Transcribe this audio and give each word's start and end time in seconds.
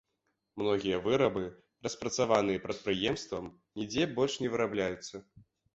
Многія 0.61 0.97
вырабы, 1.07 1.43
распрацаваныя 1.89 2.63
прадпрыемствам, 2.67 3.45
нідзе 3.83 4.13
больш 4.19 4.33
не 4.47 4.55
вырабляюцца. 4.57 5.15